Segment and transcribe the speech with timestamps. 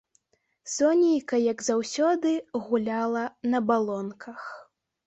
[0.75, 2.33] Сонейка, як заўсёды,
[2.65, 3.23] гуляла
[3.55, 4.53] на балонках.